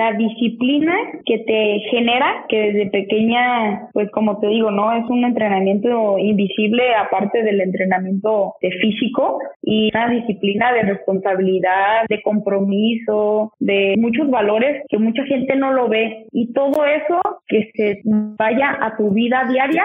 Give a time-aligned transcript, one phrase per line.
[0.00, 0.94] la disciplina
[1.26, 4.94] que te genera, que desde pequeña, pues como te digo, ¿no?
[4.94, 12.22] Es un entrenamiento invisible aparte del entrenamiento de físico y una disciplina de responsabilidad, de
[12.22, 18.00] compromiso, de muchos valores que mucha gente no lo ve y todo eso que se
[18.04, 19.84] vaya a tu vida diaria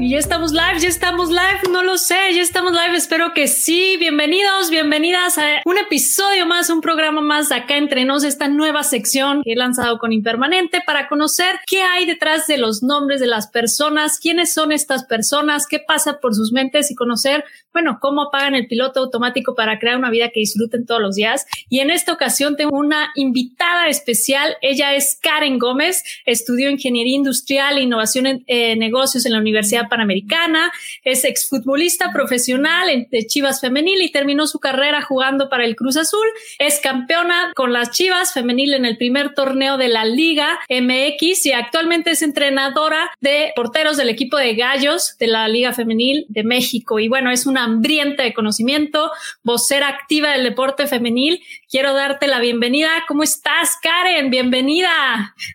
[0.00, 3.46] Y ya estamos live, ya estamos live, no lo sé, ya estamos live, espero que
[3.48, 3.98] sí.
[3.98, 9.42] Bienvenidos, bienvenidas a un episodio más, un programa más acá entre nos, esta nueva sección
[9.42, 13.48] que he lanzado con Impermanente para conocer qué hay detrás de los nombres de las
[13.48, 17.44] personas, quiénes son estas personas, qué pasa por sus mentes y conocer,
[17.74, 21.44] bueno, cómo apagan el piloto automático para crear una vida que disfruten todos los días.
[21.68, 27.76] Y en esta ocasión tengo una invitada especial, ella es Karen Gómez, estudió Ingeniería Industrial
[27.76, 30.72] e Innovación en eh, Negocios en la Universidad Panamericana,
[31.04, 36.26] es exfutbolista profesional de Chivas Femenil y terminó su carrera jugando para el Cruz Azul.
[36.58, 41.52] Es campeona con las Chivas Femenil en el primer torneo de la Liga MX y
[41.52, 46.98] actualmente es entrenadora de porteros del equipo de Gallos de la Liga Femenil de México.
[46.98, 49.10] Y bueno, es una hambrienta de conocimiento,
[49.42, 51.42] vocera activa del deporte femenil.
[51.70, 52.88] Quiero darte la bienvenida.
[53.06, 54.28] ¿Cómo estás, Karen?
[54.28, 54.90] Bienvenida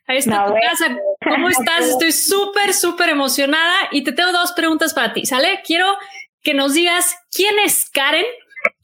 [0.08, 0.98] a esta tu casa.
[1.28, 1.90] ¿Cómo estás?
[1.90, 5.60] Estoy súper, súper emocionada y te tengo dos preguntas para ti, ¿sale?
[5.66, 5.88] Quiero
[6.42, 8.24] que nos digas quién es Karen,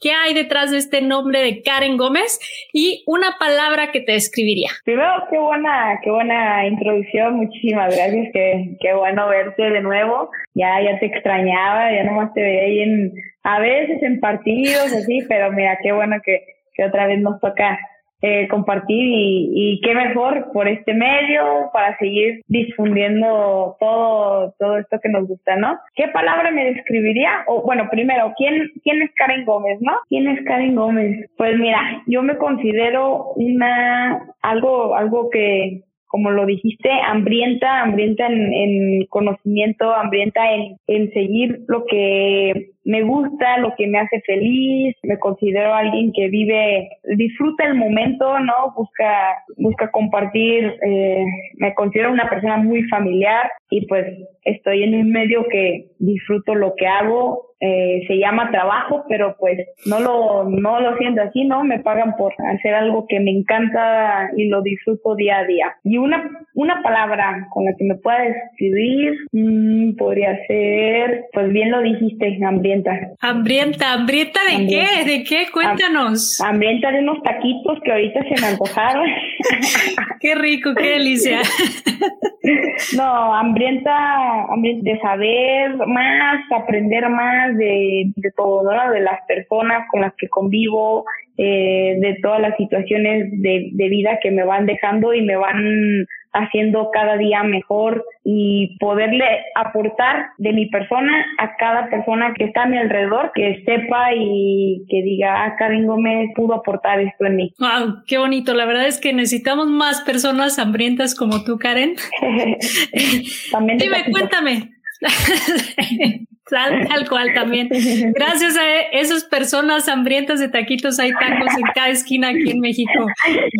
[0.01, 2.37] qué hay detrás de este nombre de Karen Gómez
[2.73, 4.71] y una palabra que te describiría.
[4.83, 10.29] Primero, qué buena, qué buena introducción, muchísimas gracias, qué, qué bueno verte de nuevo.
[10.53, 15.19] Ya, ya te extrañaba, ya nomás te veía ahí en, a veces en partidos, así,
[15.29, 17.79] pero mira, qué bueno que, que otra vez nos toca
[18.23, 24.99] eh, compartir y, y, qué mejor por este medio para seguir difundiendo todo, todo esto
[25.01, 25.79] que nos gusta, ¿no?
[25.95, 27.43] ¿Qué palabra me describiría?
[27.47, 29.93] O bueno, primero, ¿quién, quién es Karen Gómez, no?
[30.07, 31.31] ¿Quién es Karen Gómez?
[31.35, 38.53] Pues mira, yo me considero una, algo, algo que, como lo dijiste, hambrienta, hambrienta en,
[38.53, 44.93] en conocimiento, hambrienta en, en seguir lo que me gusta, lo que me hace feliz,
[45.03, 48.73] me considero alguien que vive, disfruta el momento, ¿no?
[48.75, 51.23] Busca, busca compartir, eh,
[51.55, 54.05] me considero una persona muy familiar y pues
[54.43, 59.59] estoy en un medio que disfruto lo que hago, eh, se llama trabajo, pero pues
[59.85, 61.63] no lo, no lo siento así, ¿no?
[61.63, 65.75] Me pagan por hacer algo que me encanta y lo disfruto día a día.
[65.83, 71.69] Y una, una palabra con la que me pueda describir mmm, podría ser, pues bien
[71.69, 72.91] lo dijiste, hambrienta.
[73.19, 75.05] Hambrienta, hambrienta de qué?
[75.05, 75.45] ¿De qué?
[75.53, 76.41] Cuéntanos.
[76.41, 79.05] Hambrienta de unos taquitos que ahorita se me antojaron.
[80.19, 81.41] qué rico, qué delicia.
[82.97, 88.91] no, hambrienta, hambrienta de saber más, aprender más, de, de todo, ¿no?
[88.91, 91.05] De las personas con las que convivo,
[91.37, 96.05] eh, de todas las situaciones de, de vida que me van dejando y me van
[96.33, 99.25] haciendo cada día mejor y poderle
[99.55, 104.85] aportar de mi persona a cada persona que está a mi alrededor, que sepa y
[104.89, 107.53] que diga, ah, Karen Gómez pudo aportar esto en mí.
[107.59, 108.03] ¡Wow!
[108.07, 108.53] ¡Qué bonito!
[108.53, 111.95] La verdad es que necesitamos más personas hambrientas como tú, Karen.
[113.51, 114.69] También Dime, cuéntame.
[116.49, 117.69] Tal, cual también.
[118.13, 123.07] Gracias a esas personas hambrientas de taquitos hay tacos en cada esquina aquí en México.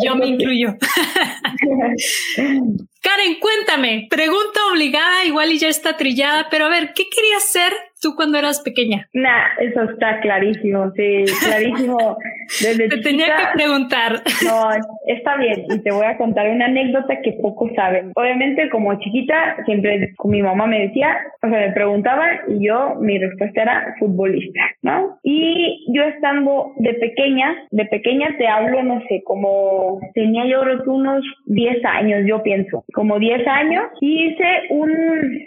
[0.03, 0.75] Yo me incluyo.
[3.01, 7.73] Karen, cuéntame, pregunta obligada, igual y ya está trillada, pero a ver, ¿qué querías ser
[8.01, 9.07] tú cuando eras pequeña?
[9.13, 12.17] Nah, eso está clarísimo, sí, clarísimo.
[12.61, 14.21] Desde te tenía que preguntar.
[14.43, 14.69] No,
[15.07, 18.11] está bien, y te voy a contar una anécdota que pocos saben.
[18.15, 22.95] Obviamente, como chiquita, siempre con mi mamá me decía, o sea, me preguntaba y yo,
[22.99, 25.19] mi respuesta era futbolista, ¿no?
[25.23, 30.83] Y yo estando de pequeña, de pequeña te hablo, no sé, como tenía yo creo
[30.83, 34.91] que unos 10 años, yo pienso como 10 años y hice un,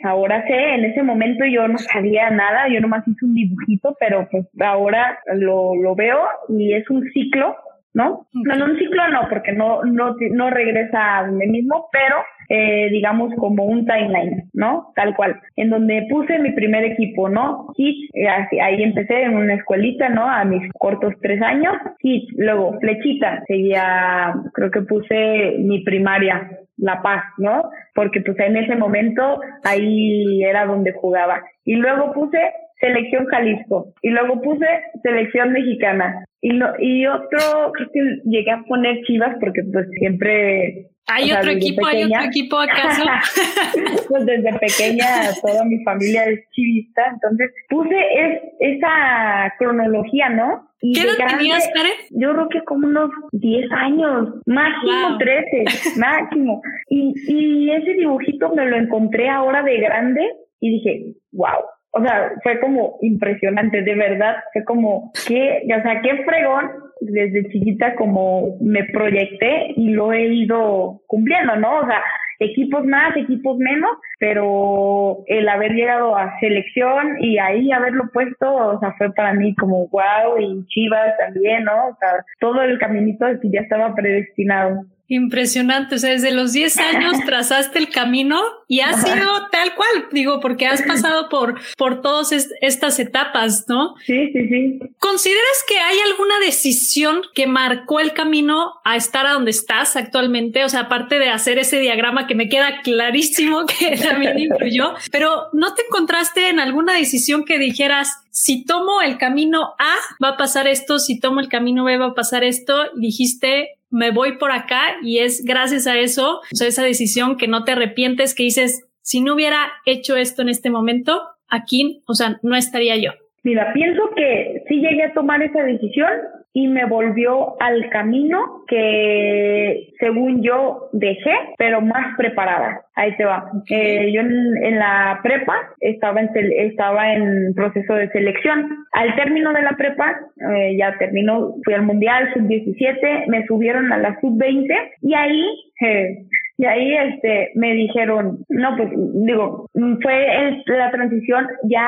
[0.05, 4.29] ahora sé, en ese momento yo no sabía nada, yo nomás hice un dibujito, pero
[4.31, 6.19] pues ahora lo, lo veo
[6.49, 7.57] y es un ciclo,
[7.95, 8.27] ¿no?
[8.33, 12.17] No, no un ciclo no, porque no, no, no regresa a mí mismo, pero
[12.49, 14.93] eh, digamos como un timeline, ¿no?
[14.95, 17.73] Tal cual, en donde puse mi primer equipo, ¿no?
[17.77, 20.29] y así, ahí empecé en una escuelita, ¿no?
[20.29, 27.03] A mis cortos tres años, y luego flechita, seguía, creo que puse mi primaria, La
[27.03, 27.71] Paz, ¿no?
[27.95, 31.43] Porque pues en ese momento ahí era donde jugaba.
[31.65, 32.39] Y luego puse
[32.81, 34.67] selección Jalisco y luego puse
[35.03, 40.91] selección mexicana y lo, y otro creo que llegué a poner Chivas porque pues siempre
[41.07, 41.87] ¿Hay otro equipo?
[41.87, 43.05] ¿Hay otro equipo acaso?
[44.09, 45.07] pues desde pequeña
[45.43, 50.71] toda mi familia es chivista, entonces puse es, esa cronología, ¿no?
[50.87, 51.89] Y ¿Qué edad tenías, Pere?
[52.11, 55.65] Yo creo que como unos 10 años, máximo 13,
[55.99, 56.61] máximo.
[56.91, 60.21] Y, y ese dibujito me lo encontré ahora de grande
[60.61, 61.63] y dije, wow,
[61.95, 66.71] o sea, fue como impresionante, de verdad, fue como, qué, o sea, qué fregón
[67.01, 71.79] desde chiquita como me proyecté y lo he ido cumpliendo, ¿no?
[71.81, 72.03] O sea,
[72.41, 78.81] equipos más, equipos menos, pero el haber llegado a selección y ahí haberlo puesto, o
[78.81, 81.89] sea, fue para mí como wow, y Chivas también, ¿no?
[81.89, 84.85] O sea, todo el caminito que ya estaba predestinado.
[85.07, 90.09] Impresionante, o sea, desde los 10 años trazaste el camino y ha sido tal cual,
[90.13, 93.95] digo, porque has pasado por, por todas estas etapas, ¿no?
[94.07, 94.79] Sí, sí, sí.
[94.99, 100.65] ¿Consideras que hay alguna decisión que marcó el camino a estar a donde estás actualmente?
[100.65, 105.49] O sea, aparte de hacer ese diagrama que me queda clarísimo que también influyó, pero
[105.53, 110.37] ¿no te encontraste en alguna decisión que dijeras, si tomo el camino A, va a
[110.37, 114.39] pasar esto, si tomo el camino B, va a pasar esto, y dijiste, me voy
[114.39, 118.35] por acá y es gracias a eso, o sea, esa decisión que no te arrepientes,
[118.35, 122.97] que dices, si no hubiera hecho esto en este momento, aquí, o sea, no estaría
[122.97, 123.13] yo.
[123.45, 126.09] Mira, pienso que sí llegué a tomar esa decisión
[126.57, 132.81] y me volvió al camino que según yo dejé, pero más preparada.
[132.95, 133.51] Ahí te va.
[133.69, 138.87] Eh, yo en, la prepa estaba en, estaba en proceso de selección.
[138.93, 140.17] Al término de la prepa,
[140.55, 144.73] eh, ya terminó, fui al Mundial Sub-17, me subieron a la Sub-20
[145.03, 145.45] y ahí
[145.81, 146.25] eh,
[146.57, 149.69] y ahí este me dijeron, no, pues digo,
[150.03, 151.85] fue la transición ya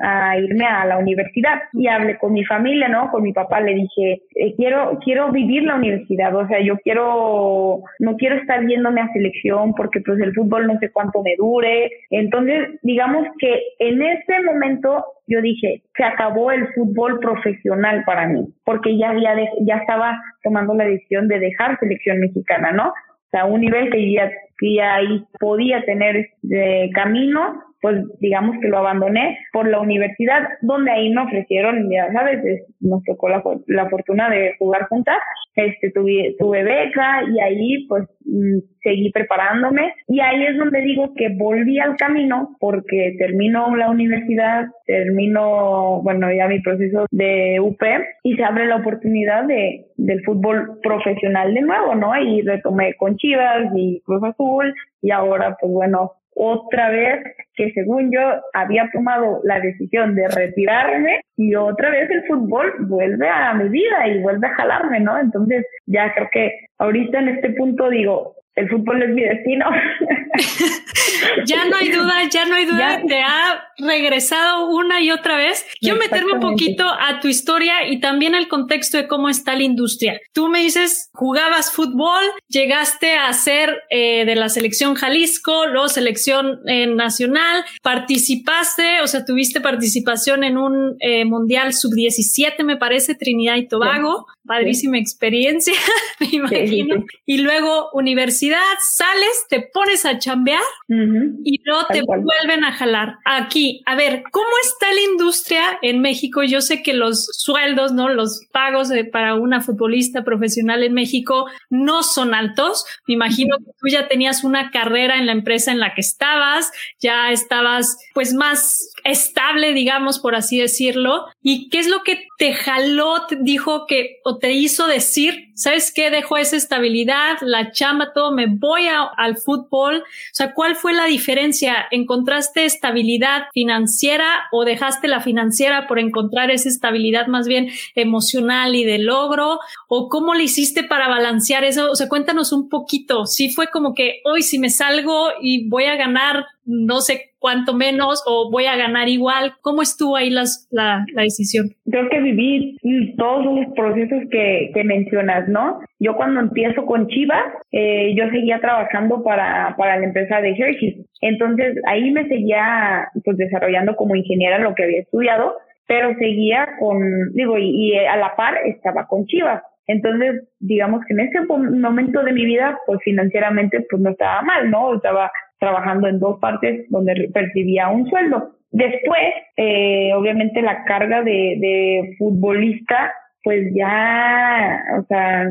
[0.00, 3.10] a, irme a la universidad y hablé con mi familia, ¿no?
[3.10, 7.82] Con mi papá le dije, eh, quiero quiero vivir la universidad, o sea, yo quiero
[7.98, 11.90] no quiero estar yéndome a selección porque pues el fútbol no sé cuánto me dure.
[12.10, 18.48] Entonces, digamos que en ese momento yo dije, se acabó el fútbol profesional para mí,
[18.64, 22.94] porque ya había ya estaba tomando la decisión de dejar selección mexicana, ¿no?
[23.28, 28.56] O sea, un nivel que ya, que ya ahí podía tener de camino, pues digamos
[28.60, 32.42] que lo abandoné por la universidad, donde ahí me ofrecieron, ya sabes,
[32.80, 35.18] nos tocó la, la fortuna de jugar juntas,
[35.54, 41.12] este, tuve, tuve beca y ahí pues mm, seguí preparándome y ahí es donde digo
[41.16, 47.82] que volví al camino porque termino la universidad, termino, bueno, ya mi proceso de UP
[48.22, 52.16] y se abre la oportunidad de, del fútbol profesional de nuevo, ¿no?
[52.16, 54.72] Y retomé con Chivas y Cruz Azul
[55.02, 57.24] y ahora pues bueno, otra vez
[57.54, 58.20] que según yo
[58.54, 64.06] había tomado la decisión de retirarme y otra vez el fútbol vuelve a mi vida
[64.06, 65.18] y vuelve a jalarme, ¿no?
[65.18, 69.66] Entonces ya creo que ahorita en este punto digo, el fútbol es mi destino.
[71.46, 75.64] ya no hay duda, ya no hay duda, te ha regresado una y otra vez.
[75.80, 79.62] Quiero meterme un poquito a tu historia y también al contexto de cómo está la
[79.62, 80.20] industria.
[80.32, 86.60] Tú me dices, jugabas fútbol, llegaste a ser eh, de la selección Jalisco, luego selección
[86.66, 93.56] eh, nacional, participaste, o sea, tuviste participación en un eh, mundial sub-17, me parece, Trinidad
[93.56, 94.26] y Tobago.
[94.46, 95.74] Padrísima experiencia,
[96.20, 97.04] me imagino.
[97.26, 98.47] Y luego universidad,
[98.80, 103.16] sales, te pones a chambear y luego te vuelven a jalar.
[103.24, 106.42] Aquí, a ver, ¿cómo está la industria en México?
[106.42, 108.08] Yo sé que los sueldos, ¿no?
[108.08, 112.84] Los pagos para una futbolista profesional en México no son altos.
[113.06, 116.70] Me imagino que tú ya tenías una carrera en la empresa en la que estabas,
[117.00, 121.26] ya estabas pues más estable, digamos, por así decirlo.
[121.42, 125.92] ¿Y qué es lo que te jaló, te dijo que o te hizo decir, sabes
[125.92, 128.82] qué, dejó esa estabilidad, la chamba, todo, me voy
[129.16, 129.96] al fútbol?
[129.96, 131.86] O sea, ¿cuál fue la diferencia?
[131.90, 138.84] ¿Encontraste estabilidad financiera o dejaste la financiera por encontrar esa estabilidad más bien emocional y
[138.84, 139.58] de logro?
[139.88, 141.90] ¿O cómo le hiciste para balancear eso?
[141.90, 143.26] O sea, cuéntanos un poquito.
[143.26, 147.72] Si fue como que hoy si me salgo y voy a ganar no sé cuánto
[147.72, 149.54] menos o voy a ganar igual.
[149.62, 151.70] ¿Cómo estuvo ahí las, la, la decisión?
[151.90, 152.76] Creo que viví
[153.16, 155.80] todos los procesos que, que mencionas, ¿no?
[155.98, 161.06] Yo cuando empiezo con Chivas, eh, yo seguía trabajando para, para la empresa de Hershey.
[161.22, 165.56] Entonces ahí me seguía pues desarrollando como ingeniera lo que había estudiado,
[165.86, 169.62] pero seguía con, digo, y, y a la par estaba con Chivas.
[169.86, 174.70] Entonces, digamos que en ese momento de mi vida, pues financieramente, pues no estaba mal,
[174.70, 174.94] ¿no?
[174.94, 178.54] Estaba trabajando en dos partes donde percibía un sueldo.
[178.70, 183.12] Después, eh, obviamente la carga de, de futbolista,
[183.42, 185.48] pues ya, o sea,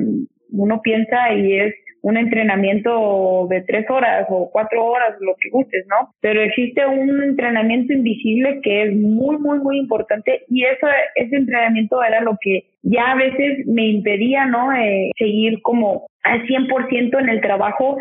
[0.52, 5.86] uno piensa y es un entrenamiento de tres horas o cuatro horas, lo que gustes,
[5.88, 6.14] ¿no?
[6.22, 12.04] Pero existe un entrenamiento invisible que es muy, muy, muy importante y eso, ese entrenamiento
[12.04, 14.74] era lo que ya a veces me impedía, ¿no?
[14.74, 17.98] Eh, seguir como al 100% en el trabajo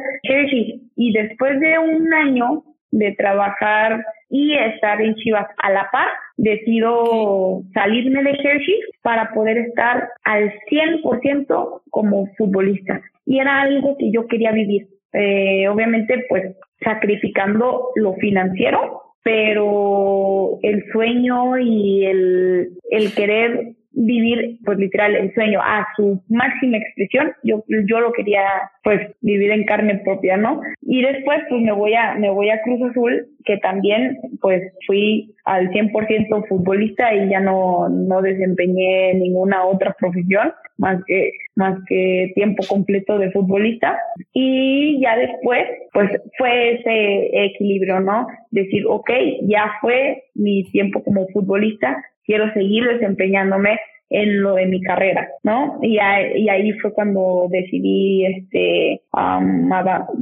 [0.96, 7.62] Y después de un año de trabajar y estar en Chivas a la par, decido
[7.74, 13.00] salirme de Hershey para poder estar al 100% como futbolista.
[13.26, 14.88] Y era algo que yo quería vivir.
[15.12, 24.78] Eh, obviamente, pues sacrificando lo financiero, pero el sueño y el, el querer vivir, pues
[24.78, 27.32] literal, el sueño a su máxima expresión.
[27.42, 28.42] Yo, yo lo quería,
[28.84, 30.60] pues, vivir en carne propia, ¿no?
[30.82, 35.34] Y después, pues, me voy a, me voy a Cruz Azul, que también, pues, fui
[35.44, 42.32] al 100% futbolista y ya no, no desempeñé ninguna otra profesión más que, más que
[42.34, 43.98] tiempo completo de futbolista.
[44.34, 48.26] Y ya después, pues, fue ese equilibrio, ¿no?
[48.50, 49.10] Decir, ok,
[49.42, 51.96] ya fue mi tiempo como futbolista,
[52.26, 53.78] quiero seguir desempeñándome
[54.08, 55.78] en lo de mi carrera, ¿no?
[55.82, 59.02] Y, y ahí fue cuando decidí, este,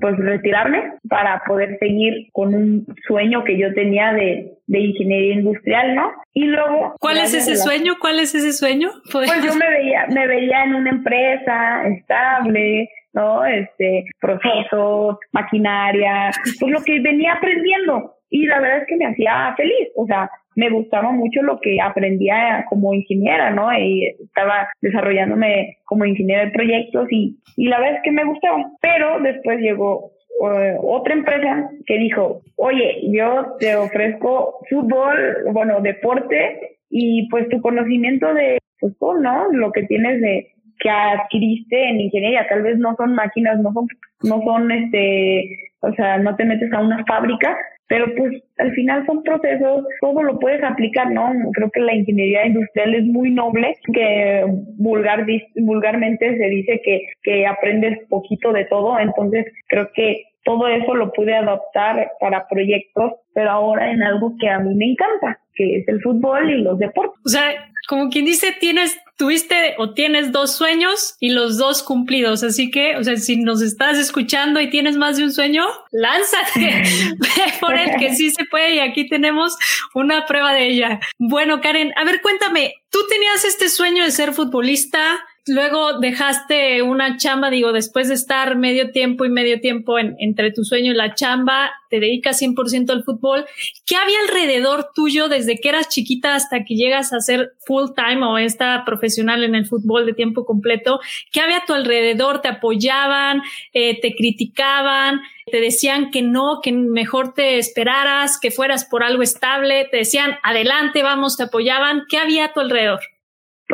[0.01, 5.95] pues retirarme para poder seguir con un sueño que yo tenía de, de ingeniería industrial,
[5.95, 6.11] ¿no?
[6.33, 6.95] Y luego...
[6.99, 7.95] ¿Cuál es ese sueño?
[8.01, 8.91] ¿Cuál es ese sueño?
[9.13, 13.45] Pues yo me veía, me veía en una empresa estable, ¿no?
[13.45, 18.15] Este, procesos, maquinaria, pues lo que venía aprendiendo.
[18.31, 21.81] Y la verdad es que me hacía feliz, o sea, me gustaba mucho lo que
[21.81, 23.73] aprendía como ingeniera, ¿no?
[23.77, 28.71] Y estaba desarrollándome como ingeniera de proyectos y, y la verdad es que me gustaba.
[28.81, 36.79] Pero después llegó eh, otra empresa que dijo, oye, yo te ofrezco fútbol, bueno, deporte
[36.91, 39.51] y pues tu conocimiento de fútbol, ¿no?
[39.53, 43.87] Lo que tienes de que adquiriste en ingeniería, tal vez no son máquinas, no son,
[44.23, 47.57] no son este, o sea, no te metes a una fábrica,
[47.89, 51.33] pero pues al final son procesos, todo lo puedes aplicar, ¿no?
[51.53, 54.45] Creo que la ingeniería industrial es muy noble, que
[54.77, 55.27] vulgar,
[55.57, 61.11] vulgarmente se dice que, que aprendes poquito de todo, entonces creo que todo eso lo
[61.13, 65.89] pude adaptar para proyectos, pero ahora en algo que a mí me encanta, que es
[65.89, 67.19] el fútbol y los deportes.
[67.25, 67.51] O sea,
[67.87, 72.43] como quien dice, tienes, tuviste o tienes dos sueños y los dos cumplidos.
[72.43, 76.85] Así que, o sea, si nos estás escuchando y tienes más de un sueño, lánzate
[77.61, 79.57] por el que sí se puede y aquí tenemos
[79.95, 81.01] una prueba de ella.
[81.19, 87.17] Bueno, Karen, a ver, cuéntame, tú tenías este sueño de ser futbolista luego dejaste una
[87.17, 91.15] chamba, digo, después de estar medio tiempo y medio tiempo entre tu sueño y la
[91.15, 93.45] chamba, te dedicas 100% al fútbol.
[93.87, 98.25] ¿Qué había alrededor tuyo desde que eras chiquita hasta que llegas a ser full time
[98.25, 101.01] o esta profesional en el fútbol de tiempo completo?
[101.31, 102.41] ¿Qué había a tu alrededor?
[102.41, 103.43] ¿Te apoyaban?
[103.73, 105.21] Eh, ¿Te criticaban?
[105.51, 109.87] ¿Te decían que no, que mejor te esperaras, que fueras por algo estable?
[109.91, 112.05] ¿Te decían, adelante, vamos, te apoyaban?
[112.09, 113.01] ¿Qué había a tu alrededor?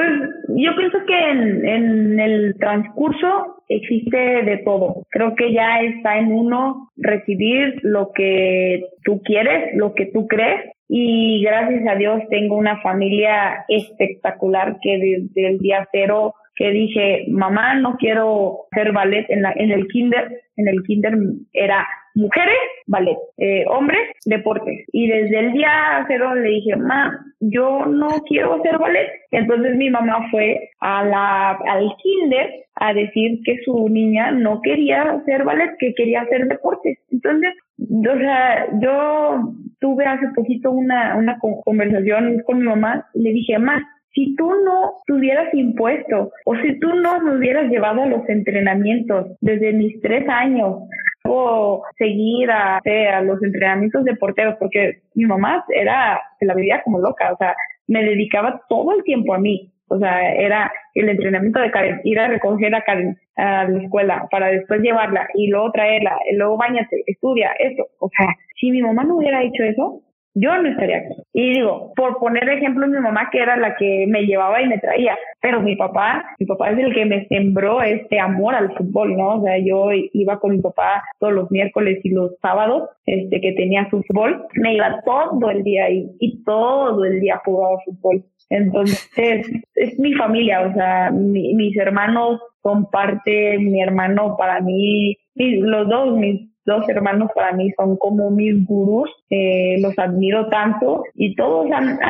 [0.01, 0.13] Pues
[0.57, 5.03] yo pienso que en, en el transcurso existe de todo.
[5.11, 10.73] Creo que ya está en uno recibir lo que tú quieres, lo que tú crees.
[10.89, 17.27] Y gracias a Dios tengo una familia espectacular que desde el día cero que dije,
[17.29, 20.31] mamá, no quiero hacer ballet en, la, en el kinder.
[20.57, 21.15] En el kinder
[21.53, 24.85] era mujeres, ballet, eh, hombres, deportes.
[24.93, 29.09] Y desde el día cero le dije, mamá, yo no quiero hacer ballet.
[29.31, 35.03] Entonces mi mamá fue a la, al kinder a decir que su niña no quería
[35.03, 36.99] hacer ballet, que quería hacer deportes.
[37.11, 43.59] Entonces, o sea, yo tuve hace poquito una, una conversación con mi mamá, le dije,
[43.59, 48.29] mamá, si tú no tuvieras impuesto o si tú no me hubieras llevado a los
[48.29, 50.83] entrenamientos desde mis tres años
[51.25, 56.83] o seguir a, a los entrenamientos de porteros porque mi mamá era, se la vivía
[56.83, 57.55] como loca, o sea,
[57.87, 59.73] me dedicaba todo el tiempo a mí.
[59.93, 64.29] O sea, era el entrenamiento de Karen, ir a recoger a Karen a la escuela
[64.31, 67.89] para después llevarla y luego traerla, y luego bañate, estudia, eso.
[67.99, 68.29] O sea,
[68.61, 70.01] si mi mamá no hubiera hecho eso,
[70.35, 71.23] yo no estaría aquí.
[71.33, 74.79] Y digo, por poner ejemplo, mi mamá que era la que me llevaba y me
[74.79, 79.17] traía, pero mi papá, mi papá es el que me sembró este amor al fútbol,
[79.17, 79.41] ¿no?
[79.41, 83.53] O sea, yo iba con mi papá todos los miércoles y los sábados, este, que
[83.53, 88.25] tenía fútbol, me iba todo el día ahí y todo el día jugaba fútbol.
[88.51, 95.89] Entonces, es mi familia, o sea, mis hermanos son parte, mi hermano para mí, los
[95.89, 101.37] dos, mis dos hermanos para mí son como mis gurús, eh, los admiro tanto y
[101.37, 102.01] todos han,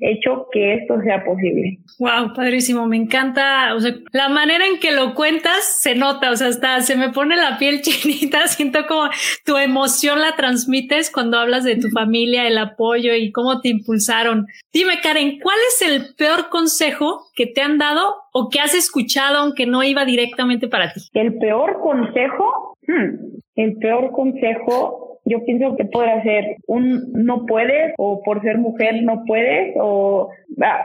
[0.00, 1.78] hecho que esto sea posible.
[1.98, 6.36] Wow, padrísimo, me encanta, o sea, la manera en que lo cuentas se nota, o
[6.36, 9.08] sea, hasta se me pone la piel chinita, siento como
[9.44, 14.46] tu emoción la transmites cuando hablas de tu familia, el apoyo y cómo te impulsaron.
[14.72, 19.38] Dime, Karen, ¿cuál es el peor consejo que te han dado o que has escuchado
[19.38, 21.00] aunque no iba directamente para ti?
[21.14, 27.94] El peor consejo, hmm, el peor consejo yo pienso que puede ser un no puedes
[27.98, 30.28] o por ser mujer no puedes o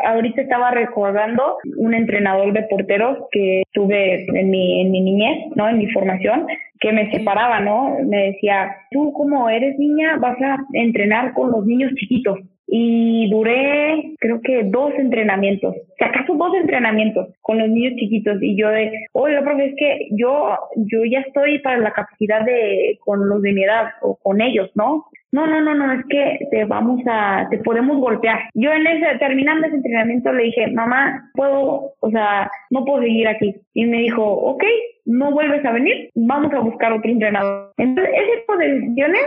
[0.05, 5.67] ahorita estaba recordando un entrenador de porteros que tuve en mi en mi niñez, ¿no?
[5.67, 6.47] En mi formación
[6.79, 7.97] que me separaba, ¿no?
[8.05, 12.39] Me decía, "Tú como eres niña vas a entrenar con los niños chiquitos."
[12.71, 18.55] Y duré creo que dos entrenamientos, si acaso dos entrenamientos con los niños chiquitos y
[18.55, 23.27] yo de, oye, profe, es que yo, yo ya estoy para la capacidad de, con
[23.27, 25.05] los de mi edad o con ellos, ¿no?
[25.31, 28.49] No, no, no, no, es que te vamos a, te podemos golpear.
[28.53, 33.27] Yo en ese, terminando ese entrenamiento le dije, mamá, puedo, o sea, no puedo seguir
[33.27, 33.55] aquí.
[33.73, 34.63] Y me dijo, ok,
[35.09, 37.73] no vuelves a venir, vamos a buscar otro entrenador.
[37.77, 39.21] Entonces, ese tipo de decisiones,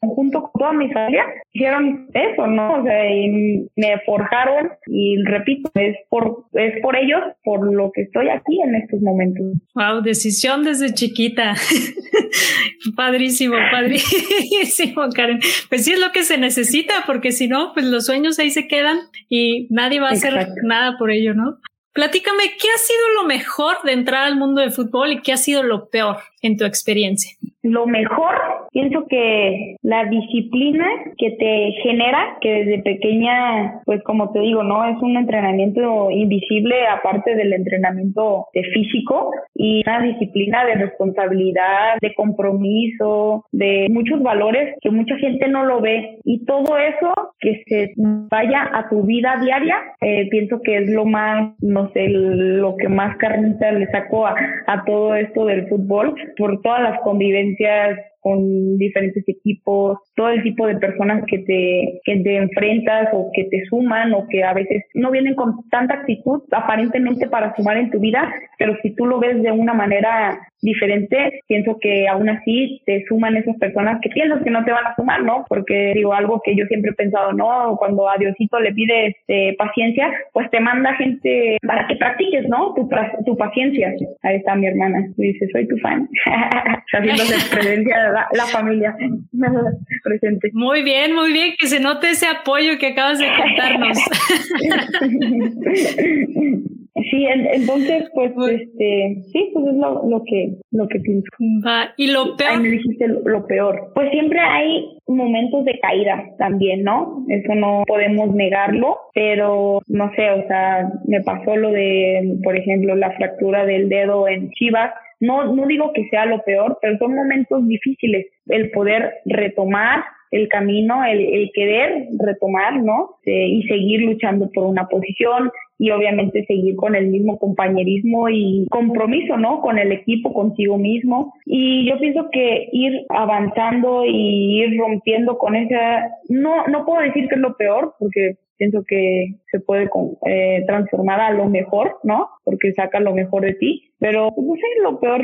[0.00, 2.80] conjunto con toda mi familia, hicieron eso, ¿no?
[2.80, 8.02] O sea, y me forjaron y repito, es por, es por ellos, por lo que
[8.02, 9.44] estoy aquí en estos momentos.
[9.74, 11.54] Wow, decisión desde chiquita.
[12.96, 15.40] padrísimo, padrísimo, Karen.
[15.68, 18.66] Pues sí es lo que se necesita, porque si no, pues los sueños ahí se
[18.66, 18.98] quedan
[19.28, 21.58] y nadie va a hacer nada por ello, ¿no?
[21.92, 25.36] Platícame, ¿qué ha sido lo mejor de entrar al mundo del fútbol y qué ha
[25.36, 27.36] sido lo peor en tu experiencia?
[27.62, 28.34] Lo mejor,
[28.72, 30.86] pienso que la disciplina
[31.18, 34.82] que te genera, que desde pequeña, pues como te digo, ¿no?
[34.86, 42.14] Es un entrenamiento invisible aparte del entrenamiento de físico y una disciplina de responsabilidad, de
[42.14, 46.18] compromiso, de muchos valores que mucha gente no lo ve.
[46.24, 51.04] Y todo eso que se vaya a tu vida diaria, eh, pienso que es lo
[51.04, 54.34] más, no sé, lo que más carnita le saco a,
[54.66, 58.09] a todo esto del fútbol por todas las convivencias Yes.
[58.20, 63.44] Con diferentes equipos, todo el tipo de personas que te, que te enfrentas o que
[63.44, 67.90] te suman o que a veces no vienen con tanta actitud aparentemente para sumar en
[67.90, 72.82] tu vida, pero si tú lo ves de una manera diferente, pienso que aún así
[72.84, 75.44] te suman esas personas que piensas que no te van a sumar, ¿no?
[75.48, 77.76] Porque digo algo que yo siempre he pensado, ¿no?
[77.78, 82.74] Cuando a Diosito le pides este, paciencia, pues te manda gente para que practiques, ¿no?
[82.74, 82.88] Tu,
[83.24, 83.94] tu paciencia.
[84.22, 86.08] Ahí está mi hermana, dice, soy tu fan.
[86.92, 88.96] Haciéndose presencia la, familia
[90.04, 90.50] presente.
[90.52, 93.98] Muy bien, muy bien, que se note ese apoyo que acabas de contarnos.
[97.08, 101.28] Sí, entonces, pues, este, sí, pues es lo, lo que, lo que pienso.
[101.64, 102.50] Va, y lo peor.
[102.52, 103.92] Ay, me dijiste lo, peor.
[103.94, 107.24] Pues siempre hay momentos de caída también, ¿no?
[107.28, 112.94] Eso no podemos negarlo, pero no sé, o sea, me pasó lo de, por ejemplo,
[112.96, 117.14] la fractura del dedo en Chivas no, no digo que sea lo peor, pero son
[117.14, 123.16] momentos difíciles el poder retomar el camino, el, el querer retomar, ¿no?
[123.24, 128.66] Eh, y seguir luchando por una posición y obviamente seguir con el mismo compañerismo y
[128.70, 129.60] compromiso, ¿no?
[129.60, 131.34] Con el equipo, contigo mismo.
[131.46, 137.28] Y yo pienso que ir avanzando y ir rompiendo con esa, no, no puedo decir
[137.28, 139.88] que es lo peor, porque pienso que se puede
[140.26, 142.28] eh, transformar a lo mejor, ¿no?
[142.44, 145.22] Porque saca lo mejor de ti, pero no sé, lo peor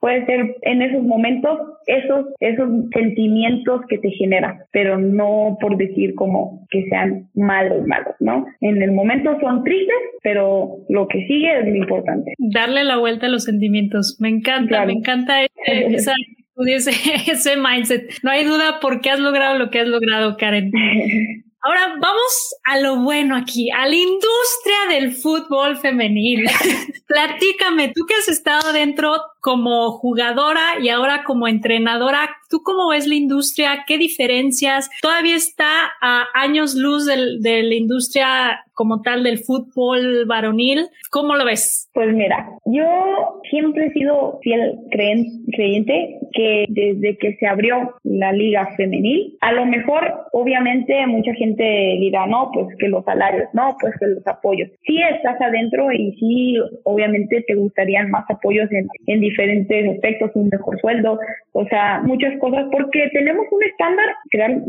[0.00, 6.14] puede ser en esos momentos esos esos sentimientos que te generan, pero no por decir
[6.14, 8.46] como que sean malos, malos, ¿no?
[8.62, 12.32] En el momento son tristes, pero lo que sigue es lo importante.
[12.38, 16.14] Darle la vuelta a los sentimientos, me encanta, me encanta esa
[16.66, 16.90] ese,
[17.30, 18.10] ese mindset.
[18.22, 20.72] No hay duda por qué has logrado lo que has logrado, Karen.
[21.60, 26.48] Ahora vamos a lo bueno aquí, a la industria del fútbol femenil.
[27.06, 33.06] Platícame, tú que has estado dentro como jugadora y ahora como entrenadora, ¿tú cómo ves
[33.06, 33.84] la industria?
[33.86, 34.90] ¿Qué diferencias?
[35.02, 40.86] ¿Todavía está a años luz de la industria como tal del fútbol varonil?
[41.10, 41.90] ¿Cómo lo ves?
[41.94, 42.84] Pues mira, yo
[43.50, 49.66] siempre he sido fiel creyente que desde que se abrió la liga femenil, a lo
[49.66, 51.64] mejor obviamente mucha gente
[51.98, 54.70] dirá, no, pues que los salarios, no, pues que los apoyos.
[54.86, 60.48] Sí estás adentro y sí, obviamente te gustarían más apoyos en, en diferentes aspectos, un
[60.48, 61.18] mejor sueldo,
[61.52, 64.06] o sea, muchas cosas, porque tenemos un estándar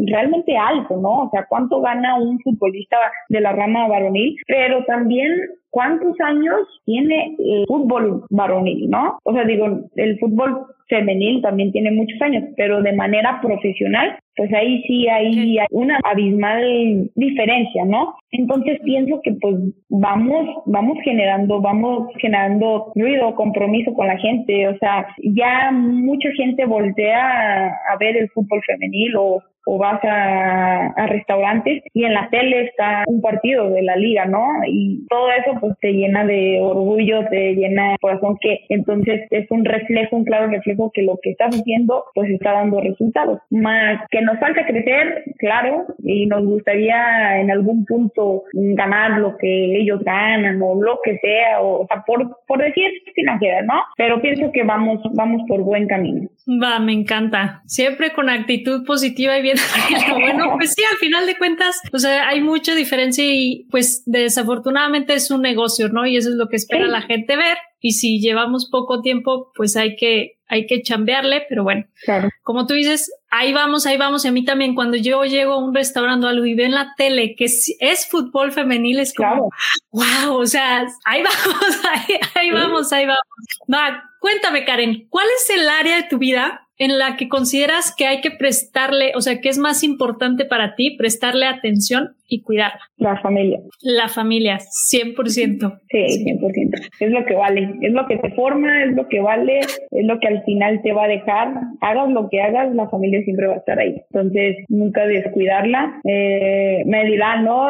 [0.08, 1.24] realmente alto, ¿no?
[1.24, 2.98] O sea, ¿cuánto gana un futbolista
[3.30, 4.36] de la rama varonil?
[4.48, 5.32] Pero también
[5.70, 9.20] ¿cuántos años tiene el fútbol varonil, no?
[9.24, 14.52] O sea, digo, el fútbol femenil también tiene muchos años, pero de manera profesional, pues
[14.54, 18.16] ahí sí hay una abismal diferencia, ¿no?
[18.32, 19.56] Entonces pienso que pues
[19.90, 26.66] vamos, vamos generando, vamos generando ruido, compromiso con la gente, o sea, ya mucha gente
[26.66, 32.66] voltea a ver el fútbol femenil o o vas a, restaurantes y en la tele
[32.66, 34.48] está un partido de la liga, ¿no?
[34.68, 39.50] Y todo eso pues te llena de orgullo, te llena de corazón que entonces es
[39.52, 43.40] un reflejo, un claro reflejo que lo que estás haciendo pues está dando resultados.
[43.50, 49.80] Más que nos falta crecer, claro, y nos gustaría en algún punto ganar lo que
[49.80, 53.82] ellos ganan o lo que sea, o, sea, por, por decir financiera, ¿no?
[53.98, 56.28] Pero pienso que vamos, vamos por buen camino.
[56.48, 57.62] Va, me encanta.
[57.66, 59.59] Siempre con actitud positiva y bien.
[60.20, 65.14] bueno, pues sí, al final de cuentas, o sea, hay mucha diferencia y pues desafortunadamente
[65.14, 66.06] es un negocio, ¿no?
[66.06, 67.58] Y eso es lo que espera la gente ver.
[67.82, 72.30] Y si llevamos poco tiempo, pues hay que, hay que chambearle, pero bueno, claro.
[72.44, 74.26] como tú dices, ahí vamos, ahí vamos.
[74.26, 76.74] Y a mí también, cuando yo llego a un restaurante o algo y veo en
[76.74, 79.50] la tele que es, fútbol femenil, es como,
[79.92, 81.82] wow, o sea, ahí vamos,
[82.36, 83.24] ahí, vamos, ahí vamos.
[83.72, 88.08] Va, cuéntame, Karen, ¿cuál es el área de tu vida en la que consideras que
[88.08, 92.80] hay que prestarle, o sea, que es más importante para ti prestarle atención y cuidarla?
[92.98, 93.60] La familia.
[93.82, 95.80] La familia, 100%.
[95.90, 96.90] Sí, 100%.
[97.00, 100.20] Es lo que vale, es lo que te forma, es lo que vale, es lo
[100.20, 101.54] que al final te va a dejar.
[101.82, 103.96] Hagas lo que hagas, la familia siempre va a estar ahí.
[104.12, 106.00] Entonces, nunca descuidarla.
[106.04, 107.70] Eh, me dirán, ¿no?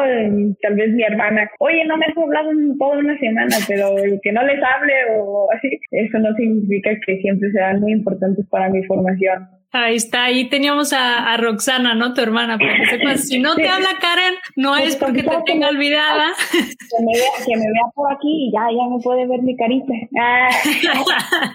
[0.62, 4.32] Tal vez mi hermana, oye, no me has hablado en toda una semana, pero que
[4.32, 8.82] no les hable o así, eso no significa que siempre sean muy importantes para mi
[8.84, 9.59] formación.
[9.72, 12.12] Ahí está, ahí teníamos a, Roxana, ¿no?
[12.12, 15.68] Tu hermana, para que sepas, si no te habla Karen, no es porque te tenga
[15.68, 16.32] olvidada.
[16.50, 19.56] Que me, vea, que me vea por aquí y ya, ya me puede ver mi
[19.56, 19.92] carita.
[20.20, 20.48] Ah.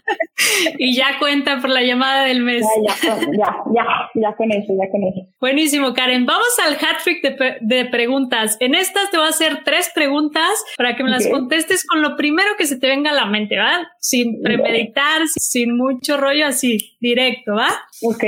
[0.78, 2.66] y ya cuenta por la llamada del mes.
[2.88, 3.18] Ya, ya,
[3.74, 5.30] ya, ya, con eso, ya con eso.
[5.42, 6.26] Buenísimo, Karen.
[6.26, 8.56] Vamos al hat trick de, de, preguntas.
[8.62, 12.16] En estas te voy a hacer tres preguntas para que me las contestes con lo
[12.16, 13.92] primero que se te venga a la mente, ¿va?
[14.00, 17.68] Sin premeditar, sin mucho rollo, así, directo, ¿va?
[18.06, 18.24] Ok.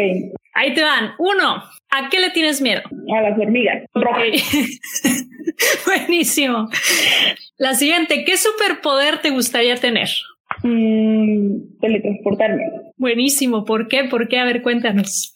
[0.53, 1.11] Ahí te van.
[1.19, 2.81] Uno, ¿a qué le tienes miedo?
[3.15, 3.83] A las hormigas.
[5.85, 6.69] Buenísimo.
[7.57, 10.07] La siguiente, ¿qué superpoder te gustaría tener?
[10.63, 12.63] Mm, teletransportarme.
[12.97, 14.05] Buenísimo, ¿por qué?
[14.05, 14.39] ¿Por qué?
[14.39, 15.35] A ver, cuéntanos.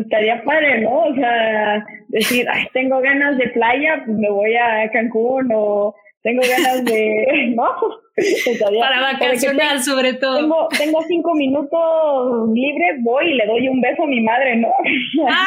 [0.00, 1.02] Estaría padre, ¿no?
[1.02, 5.94] O sea, decir, tengo ganas de playa, pues me voy a Cancún o
[6.26, 7.64] tengo ganas de, ¿no?
[8.80, 10.38] Para vacacionar, sobre todo.
[10.38, 14.68] Tengo, tengo cinco minutos libres, voy y le doy un beso a mi madre, ¿no?
[15.30, 15.46] Ah,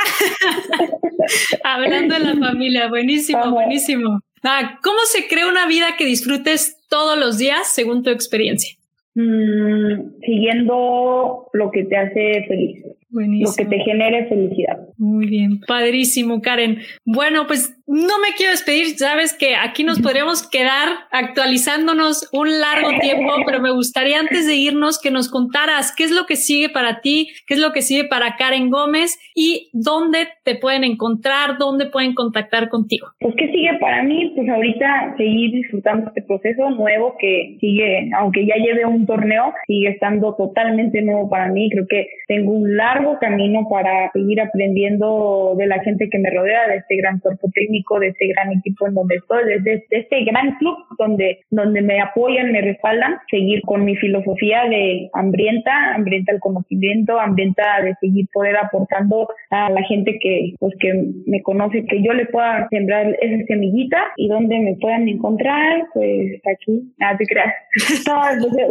[1.76, 4.22] hablando de la familia, buenísimo, buenísimo.
[4.42, 8.78] Ah, ¿Cómo se crea una vida que disfrutes todos los días según tu experiencia?
[9.16, 12.86] Mm, siguiendo lo que te hace feliz.
[13.12, 14.78] Lo que te genere felicidad.
[14.98, 16.80] Muy bien, padrísimo, Karen.
[17.06, 22.90] Bueno, pues no me quiero despedir, sabes que aquí nos podríamos quedar actualizándonos un largo
[23.02, 26.70] tiempo, pero me gustaría antes de irnos que nos contaras qué es lo que sigue
[26.70, 31.58] para ti, qué es lo que sigue para Karen Gómez y dónde te pueden encontrar,
[31.58, 33.08] dónde pueden contactar contigo.
[33.20, 38.46] Pues qué sigue para mí, pues ahorita seguir disfrutando este proceso nuevo que sigue, aunque
[38.46, 41.70] ya lleve un torneo, sigue estando totalmente nuevo para mí.
[41.72, 46.68] Creo que tengo un largo camino para seguir aprendiendo de la gente que me rodea,
[46.68, 50.56] de este gran cuerpo técnico de este gran equipo en donde estoy, desde este gran
[50.58, 56.40] club donde, donde me apoyan, me respaldan, seguir con mi filosofía de hambrienta, hambrienta al
[56.40, 60.94] conocimiento, hambrienta de seguir poder aportando a la gente que, pues, que
[61.26, 66.42] me conoce, que yo le pueda sembrar esa semillita y donde me puedan encontrar, pues
[66.54, 67.54] aquí, nada te creas.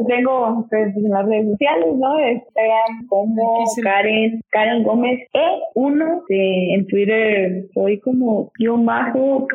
[0.09, 2.21] Tengo pues, en las redes sociales, ¿no?
[2.21, 4.18] Instagram como Karen,
[4.51, 9.47] Karen Gómez E1, en Twitter soy como yo más Majo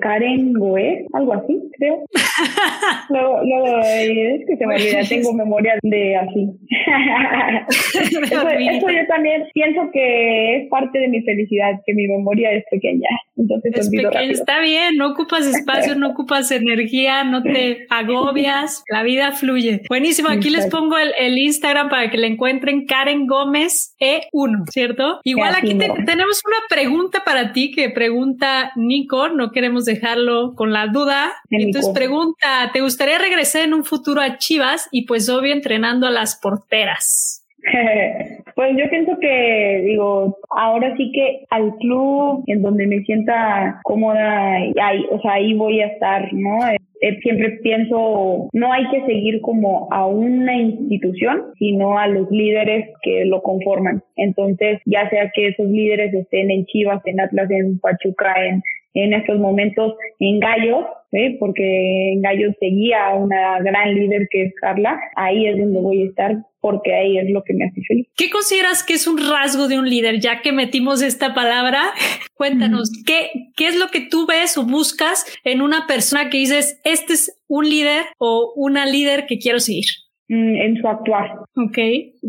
[0.00, 2.04] Karen Goe, algo así, creo.
[3.10, 6.48] luego, luego, es que se me olvida, tengo memoria de así.
[7.98, 13.08] eso, yo también pienso que es parte de mi felicidad, que mi memoria es pequeña.
[13.36, 19.02] Entonces es pequeña, está bien, no ocupas espacio, no ocupas energía, no te agobias, la
[19.02, 19.82] vida fluye.
[19.88, 25.20] Buenísimo, aquí les pongo el, el Instagram para que le encuentren Karen Gómez E1, ¿cierto?
[25.24, 30.88] Igual aquí tenemos una pregunta para ti que pregunta Nico, no queremos dejarlo con la
[30.88, 31.32] duda.
[31.50, 36.10] Entonces pregunta, ¿te gustaría regresar en un futuro a Chivas y pues obvio entrenando a
[36.10, 37.45] las porteras?
[38.54, 44.54] pues yo pienso que, digo, ahora sí que al club en donde me sienta cómoda,
[44.54, 46.58] ahí, o sea, ahí voy a estar, ¿no?
[47.00, 52.88] Eh, siempre pienso, no hay que seguir como a una institución, sino a los líderes
[53.02, 54.02] que lo conforman.
[54.16, 58.62] Entonces, ya sea que esos líderes estén en Chivas, en Atlas, en Pachuca, en,
[58.96, 61.36] en estos momentos en Gallos, ¿sí?
[61.38, 66.06] porque en Gallos seguía una gran líder que es Carla, ahí es donde voy a
[66.06, 68.08] estar porque ahí es lo que me hace feliz.
[68.16, 70.18] ¿Qué consideras que es un rasgo de un líder?
[70.18, 71.82] Ya que metimos esta palabra,
[72.34, 76.80] cuéntanos, ¿qué, ¿qué es lo que tú ves o buscas en una persona que dices,
[76.84, 79.84] este es un líder o una líder que quiero seguir?
[80.28, 81.38] Mm, en su actuar.
[81.54, 81.76] Ok.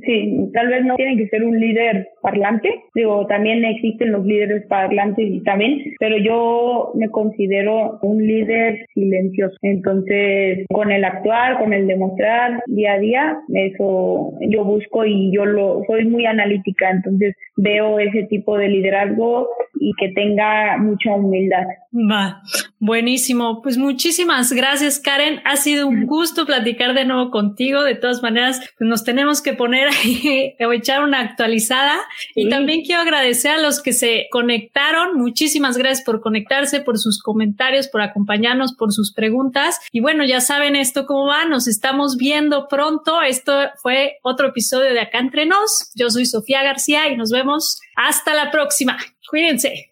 [0.05, 4.65] Sí, tal vez no tiene que ser un líder parlante, digo, también existen los líderes
[4.67, 9.55] parlantes y también, pero yo me considero un líder silencioso.
[9.61, 15.45] Entonces, con el actuar, con el demostrar día a día, eso yo busco y yo
[15.45, 19.47] lo soy muy analítica, entonces veo ese tipo de liderazgo
[19.79, 21.65] y que tenga mucha humildad.
[21.93, 22.41] Va,
[22.79, 23.61] buenísimo.
[23.61, 25.39] Pues muchísimas gracias, Karen.
[25.45, 27.83] Ha sido un gusto platicar de nuevo contigo.
[27.83, 31.97] De todas maneras, pues nos tenemos que poner ahí echar una actualizada.
[32.35, 35.17] Y también quiero agradecer a los que se conectaron.
[35.17, 39.79] Muchísimas gracias por conectarse, por sus comentarios, por acompañarnos, por sus preguntas.
[39.91, 41.45] Y bueno, ya saben esto cómo va.
[41.45, 43.21] Nos estamos viendo pronto.
[43.21, 45.91] Esto fue otro episodio de Acá Entre Nos.
[45.95, 48.97] Yo soy Sofía García y nos vemos hasta la próxima.
[49.29, 49.91] Cuídense.